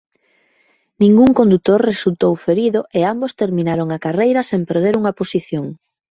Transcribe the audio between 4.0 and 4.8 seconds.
carreira sen